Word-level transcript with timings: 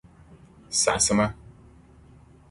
Saɣisima. 0.73 1.27